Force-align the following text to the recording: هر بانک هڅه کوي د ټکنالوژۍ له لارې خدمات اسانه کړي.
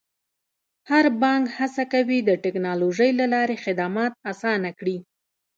هر 0.89 1.05
بانک 1.21 1.43
هڅه 1.57 1.83
کوي 1.93 2.19
د 2.23 2.29
ټکنالوژۍ 2.43 3.11
له 3.19 3.25
لارې 3.33 3.55
خدمات 3.63 4.13
اسانه 4.31 4.69
کړي. 4.79 4.97